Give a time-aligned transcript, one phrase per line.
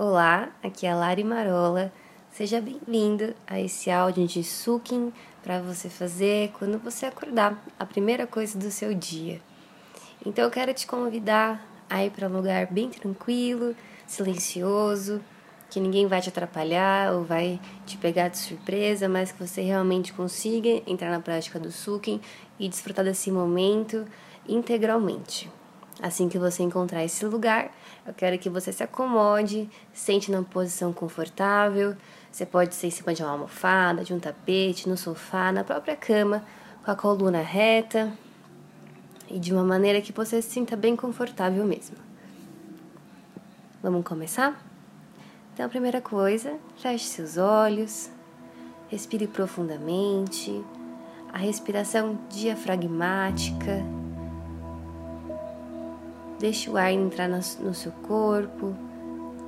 [0.00, 1.92] Olá, aqui é a Lari Marola.
[2.30, 8.24] Seja bem-vindo a esse áudio de Sukin para você fazer quando você acordar, a primeira
[8.24, 9.40] coisa do seu dia.
[10.24, 13.74] Então eu quero te convidar a ir para um lugar bem tranquilo,
[14.06, 15.20] silencioso,
[15.68, 20.12] que ninguém vai te atrapalhar ou vai te pegar de surpresa, mas que você realmente
[20.12, 22.20] consiga entrar na prática do Sukin
[22.56, 24.06] e desfrutar desse momento
[24.48, 25.50] integralmente.
[26.00, 27.72] Assim que você encontrar esse lugar,
[28.06, 31.96] eu quero que você se acomode, sente numa posição confortável.
[32.30, 35.96] Você pode ser em cima de uma almofada, de um tapete, no sofá, na própria
[35.96, 36.44] cama,
[36.84, 38.12] com a coluna reta
[39.28, 41.96] e de uma maneira que você se sinta bem confortável mesmo.
[43.82, 44.64] Vamos começar?
[45.52, 48.08] Então, a primeira coisa, feche seus olhos,
[48.88, 50.64] respire profundamente,
[51.32, 53.84] a respiração diafragmática
[56.38, 58.72] Deixe o ar entrar no seu corpo,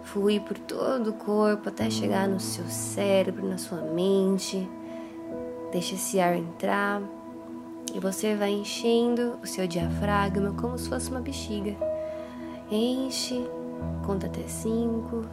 [0.03, 4.69] fluir por todo o corpo até chegar no seu cérebro, na sua mente.
[5.71, 7.01] Deixe esse ar entrar
[7.95, 11.77] e você vai enchendo o seu diafragma como se fosse uma bexiga.
[12.69, 13.49] Enche,
[14.05, 15.25] conta até cinco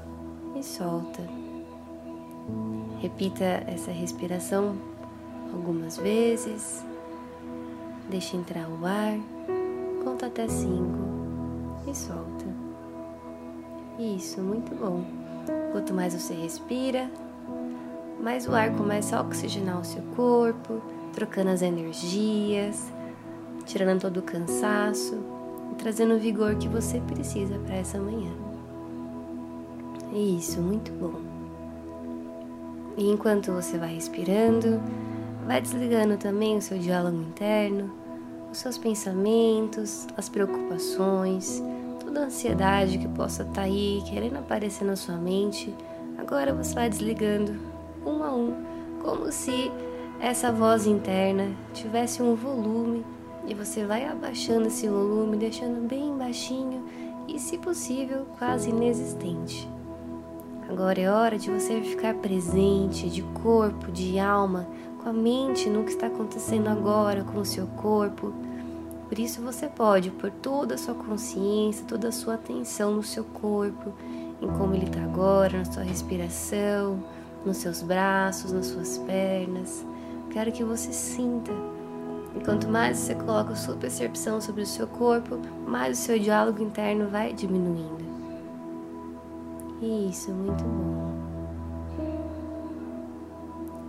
[0.56, 1.24] e solta.
[3.00, 4.76] Repita essa respiração
[5.52, 6.86] algumas vezes.
[8.10, 9.18] Deixe entrar o ar,
[10.04, 11.27] conta até cinco
[11.90, 12.46] e solta.
[13.98, 15.04] Isso, muito bom.
[15.72, 17.10] Quanto mais você respira,
[18.22, 20.82] mais o ar começa a oxigenar o seu corpo,
[21.14, 22.92] trocando as energias,
[23.66, 25.16] tirando todo o cansaço
[25.72, 28.32] e trazendo o vigor que você precisa para essa manhã.
[30.14, 31.22] Isso, muito bom.
[32.98, 34.82] E enquanto você vai respirando,
[35.46, 37.92] vai desligando também o seu diálogo interno,
[38.52, 41.62] os seus pensamentos, as preocupações,
[42.18, 45.74] toda a ansiedade que possa estar tá aí querendo aparecer na sua mente,
[46.18, 47.56] agora você vai desligando
[48.04, 48.56] um a um,
[49.04, 49.72] como se
[50.20, 53.06] essa voz interna tivesse um volume
[53.46, 56.84] e você vai abaixando esse volume, deixando bem baixinho
[57.28, 59.70] e, se possível, quase inexistente.
[60.68, 64.68] Agora é hora de você ficar presente de corpo, de alma,
[65.04, 68.34] com a mente no que está acontecendo agora com o seu corpo
[69.08, 73.24] por isso você pode pôr toda a sua consciência, toda a sua atenção no seu
[73.24, 73.94] corpo,
[74.42, 77.02] em como ele está agora, na sua respiração,
[77.46, 79.86] nos seus braços, nas suas pernas.
[80.32, 81.52] Quero que você sinta.
[82.36, 86.20] E quanto mais você coloca a sua percepção sobre o seu corpo, mais o seu
[86.20, 88.06] diálogo interno vai diminuindo.
[89.82, 91.16] Isso, muito bom.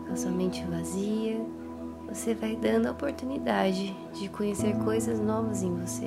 [0.07, 1.45] Com a sua mente vazia
[2.09, 6.07] você vai dando a oportunidade de conhecer coisas novas em você.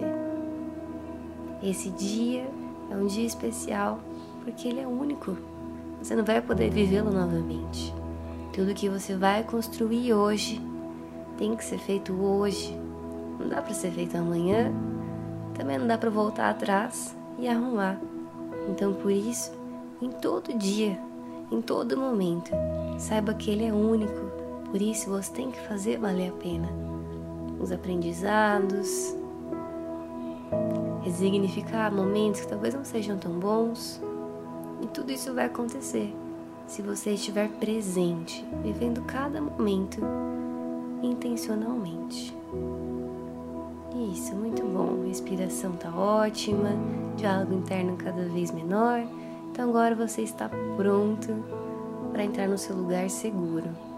[1.62, 2.50] Esse dia
[2.90, 4.00] é um dia especial
[4.44, 5.38] porque ele é único.
[6.02, 7.94] Você não vai poder vivê-lo novamente.
[8.52, 10.60] Tudo que você vai construir hoje
[11.38, 12.76] tem que ser feito hoje.
[13.40, 14.74] Não dá para ser feito amanhã.
[15.54, 18.00] Também não dá para voltar atrás e arrumar.
[18.68, 19.52] Então, por isso,
[20.02, 20.98] em todo dia,
[21.52, 22.52] em todo momento,
[22.98, 24.41] saiba que ele é único
[24.72, 26.92] por isso você tem que fazer valer a pena
[27.62, 29.16] os aprendizados,
[31.04, 34.02] resignificar momentos que talvez não sejam tão bons.
[34.82, 36.14] E tudo isso vai acontecer
[36.66, 40.02] se você estiver presente, vivendo cada momento
[41.04, 42.36] intencionalmente.
[44.12, 45.06] Isso, muito bom.
[45.06, 46.70] Respiração tá ótima,
[47.16, 49.04] diálogo interno cada vez menor.
[49.52, 51.28] Então agora você está pronto
[52.12, 53.91] para entrar no seu lugar seguro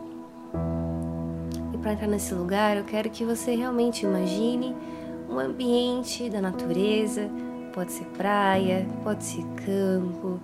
[1.84, 4.74] para entrar nesse lugar, eu quero que você realmente imagine
[5.30, 7.30] um ambiente da natureza,
[7.74, 10.40] pode ser praia, pode ser campo,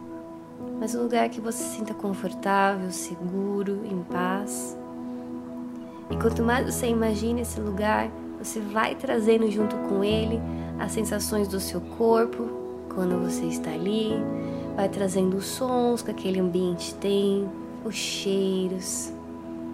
[0.79, 4.77] mas um lugar que você se sinta confortável, seguro, em paz.
[6.09, 10.41] E quanto mais você imagina esse lugar, você vai trazendo junto com ele
[10.77, 12.49] as sensações do seu corpo
[12.93, 14.11] quando você está ali,
[14.75, 17.47] vai trazendo os sons que aquele ambiente tem,
[17.85, 19.13] os cheiros,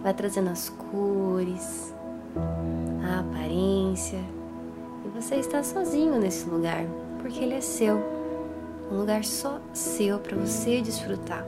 [0.06, 1.92] vai trazendo as cores,
[3.10, 4.20] a aparência.
[5.04, 6.86] E você está sozinho nesse lugar,
[7.20, 7.98] porque ele é seu.
[8.92, 11.44] Um lugar só seu para você desfrutar.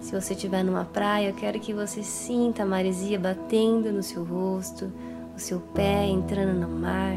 [0.00, 4.24] Se você estiver numa praia, eu quero que você sinta a maresia batendo no seu
[4.24, 4.90] rosto,
[5.36, 7.14] o seu pé entrando no mar.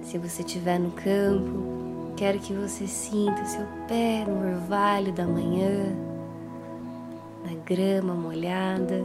[0.00, 5.26] Se você estiver no campo, quero que você sinta o seu pé no orvalho da
[5.26, 5.94] manhã,
[7.46, 9.04] na grama molhada,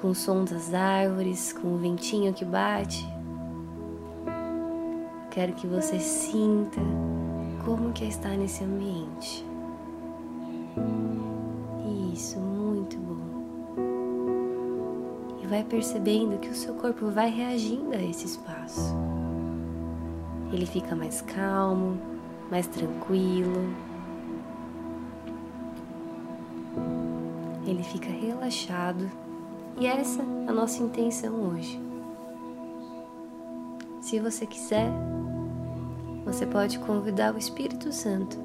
[0.00, 3.06] com o som das árvores, com o ventinho que bate.
[5.30, 6.80] Quero que você sinta
[7.64, 9.44] como que é estar nesse ambiente.
[12.14, 13.76] Isso, muito bom.
[15.42, 18.94] E vai percebendo que o seu corpo vai reagindo a esse espaço.
[20.50, 21.98] Ele fica mais calmo,
[22.50, 23.68] mais tranquilo.
[27.66, 29.10] Ele fica relaxado.
[29.78, 31.80] E essa é a nossa intenção hoje.
[34.00, 34.88] Se você quiser,
[36.24, 38.38] você pode convidar o Espírito Santo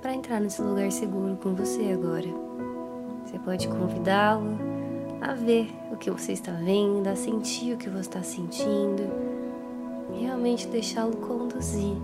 [0.00, 2.28] para entrar nesse lugar seguro com você agora.
[3.24, 4.58] Você pode convidá-lo
[5.20, 9.02] a ver o que você está vendo, a sentir o que você está sentindo,
[10.18, 11.96] realmente deixá-lo conduzir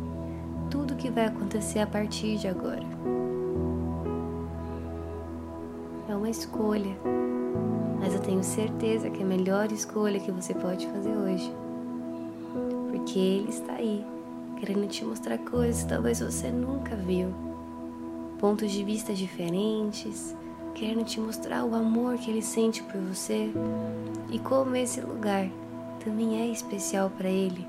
[0.71, 2.85] tudo o que vai acontecer a partir de agora.
[6.25, 6.97] Uma escolha,
[8.01, 11.55] mas eu tenho certeza que é a melhor escolha que você pode fazer hoje,
[12.91, 14.03] porque Ele está aí,
[14.59, 17.29] querendo te mostrar coisas que talvez você nunca viu,
[18.39, 20.35] pontos de vista diferentes
[20.75, 23.49] querendo te mostrar o amor que ele sente por você.
[24.29, 25.49] E como esse lugar
[26.05, 27.65] também é especial para ele,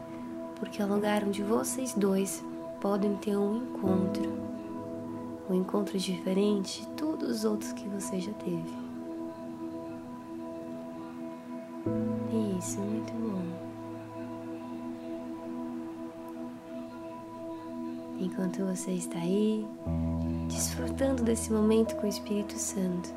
[0.56, 2.44] porque é um lugar onde vocês dois
[2.82, 4.45] podem ter um encontro,
[5.50, 8.86] um encontro diferente de todos os outros que você já teve.
[12.58, 13.46] Isso, muito bom.
[18.18, 19.66] Enquanto você está aí,
[20.48, 23.14] desfrutando desse momento com o Espírito Santo.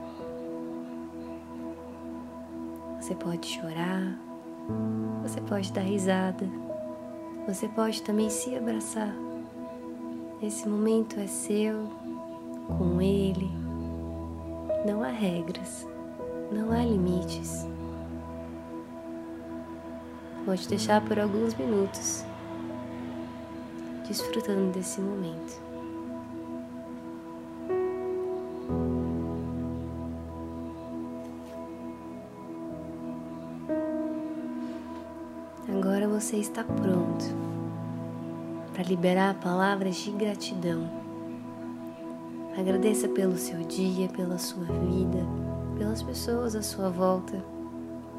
[3.01, 4.19] Você pode chorar,
[5.23, 6.47] você pode dar risada,
[7.47, 9.15] você pode também se abraçar.
[10.43, 11.89] Esse momento é seu,
[12.77, 13.51] com Ele.
[14.87, 15.87] Não há regras,
[16.53, 17.67] não há limites.
[20.45, 22.25] Pode deixar por alguns minutos,
[24.07, 25.69] desfrutando desse momento.
[36.21, 37.25] você está pronto
[38.75, 41.08] para liberar palavras de gratidão.
[42.59, 45.25] Agradeça pelo seu dia, pela sua vida,
[45.79, 47.41] pelas pessoas à sua volta.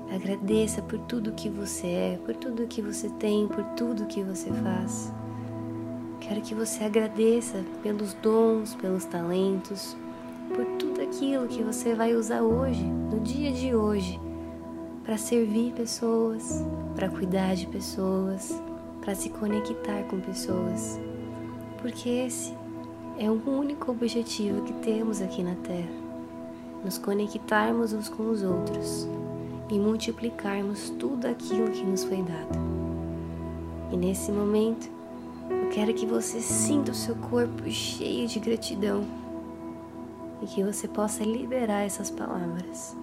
[0.09, 4.50] Agradeça por tudo que você é, por tudo que você tem, por tudo que você
[4.51, 5.12] faz.
[6.21, 9.97] Quero que você agradeça pelos dons, pelos talentos,
[10.56, 14.19] por tudo aquilo que você vai usar hoje, no dia de hoje
[15.03, 16.63] para servir pessoas,
[16.94, 18.62] para cuidar de pessoas,
[19.01, 21.00] para se conectar com pessoas.
[21.81, 22.53] Porque esse
[23.19, 25.92] é o único objetivo que temos aqui na Terra:
[26.83, 29.06] nos conectarmos uns com os outros
[29.69, 32.57] e multiplicarmos tudo aquilo que nos foi dado.
[33.92, 34.89] E nesse momento,
[35.50, 39.04] eu quero que você sinta o seu corpo cheio de gratidão
[40.42, 42.95] e que você possa liberar essas palavras.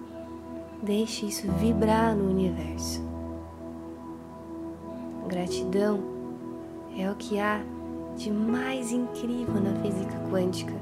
[0.81, 3.01] Deixe isso vibrar no universo.
[5.27, 5.99] Gratidão
[6.97, 7.61] é o que há
[8.17, 10.73] de mais incrível na física quântica.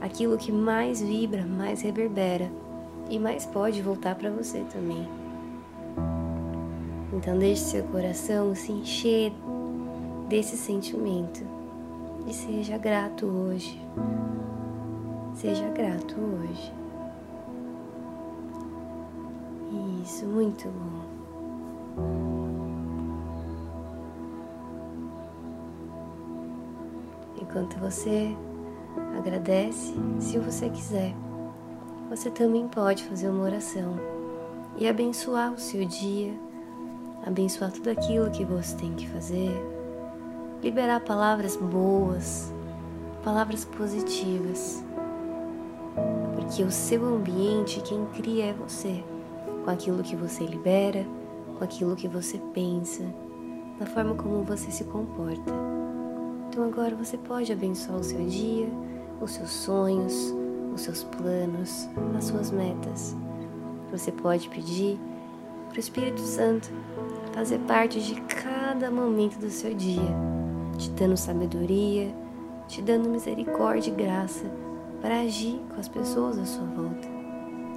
[0.00, 2.50] Aquilo que mais vibra, mais reverbera
[3.08, 5.08] e mais pode voltar para você também.
[7.12, 9.32] Então deixe seu coração se encher
[10.28, 11.42] desse sentimento
[12.26, 13.80] e seja grato hoje.
[15.34, 16.72] Seja grato hoje.
[20.02, 22.55] Isso, muito bom.
[27.56, 28.36] Enquanto você
[29.16, 31.14] agradece, se você quiser,
[32.10, 33.98] você também pode fazer uma oração
[34.76, 36.34] e abençoar o seu dia,
[37.24, 39.50] abençoar tudo aquilo que você tem que fazer,
[40.62, 42.52] liberar palavras boas,
[43.24, 44.84] palavras positivas,
[46.34, 49.02] porque o seu ambiente quem cria é você
[49.64, 51.06] com aquilo que você libera,
[51.56, 53.02] com aquilo que você pensa,
[53.78, 55.76] da forma como você se comporta.
[56.56, 58.66] Então agora você pode abençoar o seu dia,
[59.20, 60.34] os seus sonhos,
[60.74, 61.86] os seus planos,
[62.16, 63.14] as suas metas.
[63.90, 64.98] Você pode pedir
[65.68, 66.70] para o Espírito Santo
[67.34, 70.08] fazer parte de cada momento do seu dia,
[70.78, 72.14] te dando sabedoria,
[72.66, 74.50] te dando misericórdia e graça
[75.02, 77.06] para agir com as pessoas à sua volta.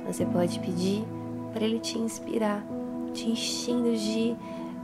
[0.07, 1.03] Você pode pedir
[1.51, 2.65] para Ele te inspirar,
[3.13, 4.37] te enchendo de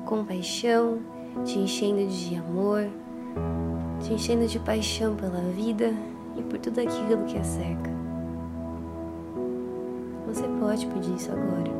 [0.03, 0.99] compaixão,
[1.45, 2.89] te enchendo de amor,
[4.05, 5.91] te enchendo de paixão pela vida
[6.37, 7.89] e por tudo aquilo que a cerca.
[10.27, 11.71] Você pode pedir isso agora.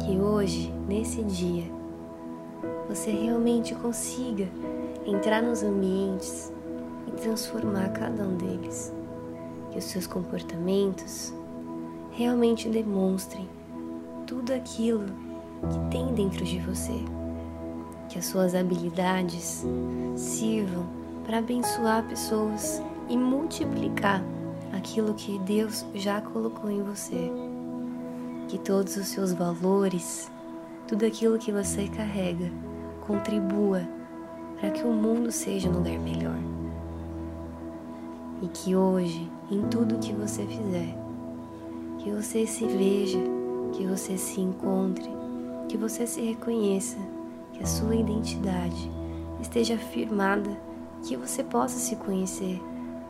[0.00, 1.70] Que hoje, nesse dia,
[2.88, 4.48] você realmente consiga
[5.04, 6.50] entrar nos ambientes
[7.06, 8.94] e transformar cada um deles.
[9.70, 11.34] Que os seus comportamentos
[12.12, 13.46] realmente demonstrem
[14.26, 15.06] tudo aquilo
[15.70, 17.04] que tem dentro de você.
[18.08, 19.64] Que as suas habilidades
[20.16, 20.86] sirvam
[21.24, 24.22] para abençoar pessoas e multiplicar
[24.72, 27.30] aquilo que Deus já colocou em você.
[28.48, 30.30] Que todos os seus valores,
[30.86, 32.50] tudo aquilo que você carrega,
[33.06, 33.82] contribua
[34.60, 36.38] para que o mundo seja um lugar melhor.
[38.42, 40.96] E que hoje, em tudo que você fizer,
[41.98, 43.18] que você se veja,
[43.72, 45.08] que você se encontre,
[45.68, 46.98] que você se reconheça,
[47.52, 48.90] que a sua identidade
[49.40, 50.50] esteja firmada,
[51.02, 52.60] que você possa se conhecer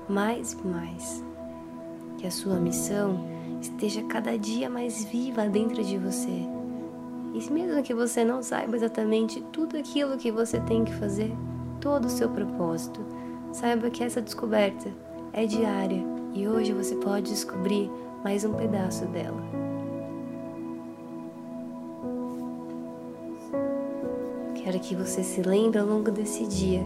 [0.08, 1.24] mais e mais.
[2.18, 3.24] Que a sua missão
[3.60, 6.48] esteja cada dia mais viva dentro de você.
[7.34, 11.32] E mesmo que você não saiba exatamente tudo aquilo que você tem que fazer,
[11.80, 13.00] todo o seu propósito,
[13.52, 14.90] saiba que essa descoberta
[15.32, 16.02] é diária
[16.34, 17.90] e hoje você pode descobrir
[18.22, 19.61] mais um pedaço dela.
[24.72, 26.82] Quero que você se lembre ao longo desse dia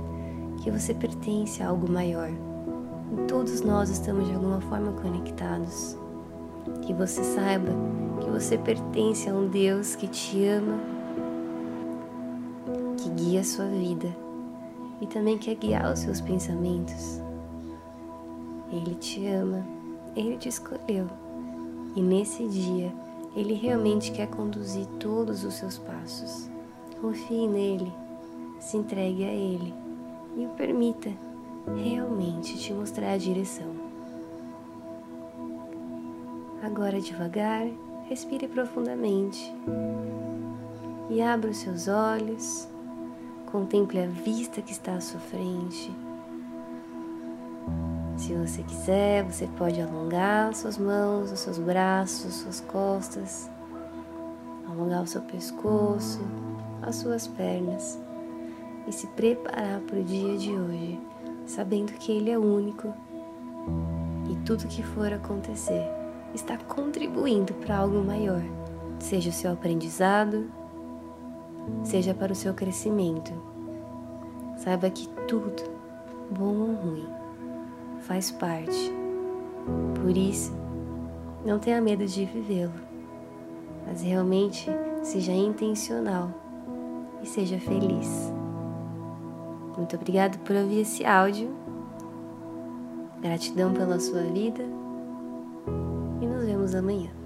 [0.61, 2.31] que você pertence a algo maior.
[2.31, 5.97] E todos nós estamos de alguma forma conectados.
[6.83, 7.71] Que você saiba
[8.21, 10.81] que você pertence a um Deus que te ama,
[12.97, 14.09] que guia a sua vida
[15.00, 17.21] e também quer guiar os seus pensamentos.
[18.73, 19.64] Ele te ama,
[20.16, 21.07] ele te escolheu
[21.95, 22.93] e nesse dia
[23.37, 26.50] ele realmente quer conduzir todos os seus passos.
[27.00, 27.93] Confie nele,
[28.59, 29.75] se entregue a ele
[30.37, 31.11] e o permita
[31.75, 33.75] realmente te mostrar a direção.
[36.62, 37.67] Agora, devagar,
[38.09, 39.55] respire profundamente
[41.11, 42.69] e abra os seus olhos,
[43.50, 45.95] contemple a vista que está à sua frente.
[48.17, 53.50] Se você quiser, você pode alongar suas mãos, os seus braços, suas costas,
[54.69, 56.21] alongar o seu pescoço,
[56.83, 57.99] as suas pernas
[58.87, 61.00] e se preparar para o dia de hoje,
[61.47, 62.92] sabendo que Ele é único
[64.30, 65.85] e tudo que for acontecer
[66.35, 68.42] está contribuindo para algo maior,
[68.99, 70.50] seja o seu aprendizado,
[71.83, 73.33] seja para o seu crescimento.
[74.59, 75.62] Saiba que tudo,
[76.30, 77.09] bom ou ruim,
[78.00, 78.92] faz parte.
[80.00, 80.52] Por isso,
[81.45, 82.73] não tenha medo de vivê-lo,
[83.87, 84.71] mas realmente
[85.02, 86.46] seja intencional
[87.23, 88.32] e seja feliz.
[89.76, 91.54] Muito obrigado por ouvir esse áudio.
[93.20, 94.62] Gratidão pela sua vida
[96.20, 97.25] e nos vemos amanhã.